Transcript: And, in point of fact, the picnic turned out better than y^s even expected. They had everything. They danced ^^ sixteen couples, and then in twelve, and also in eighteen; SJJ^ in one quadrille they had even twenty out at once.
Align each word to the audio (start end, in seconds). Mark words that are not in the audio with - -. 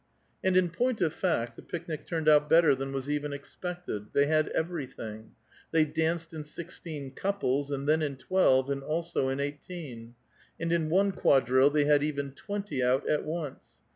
And, 0.43 0.57
in 0.57 0.71
point 0.71 0.99
of 1.01 1.13
fact, 1.13 1.55
the 1.55 1.61
picnic 1.61 2.07
turned 2.07 2.27
out 2.27 2.49
better 2.49 2.73
than 2.73 2.91
y^s 2.91 3.07
even 3.07 3.33
expected. 3.33 4.07
They 4.13 4.25
had 4.25 4.49
everything. 4.49 5.33
They 5.69 5.85
danced 5.85 6.31
^^ 6.31 6.43
sixteen 6.43 7.11
couples, 7.11 7.69
and 7.69 7.87
then 7.87 8.01
in 8.01 8.15
twelve, 8.17 8.71
and 8.71 8.81
also 8.81 9.29
in 9.29 9.39
eighteen; 9.39 10.15
SJJ^ 10.59 10.71
in 10.71 10.89
one 10.89 11.11
quadrille 11.11 11.69
they 11.69 11.85
had 11.85 12.01
even 12.01 12.31
twenty 12.31 12.81
out 12.81 13.07
at 13.07 13.25
once. 13.25 13.83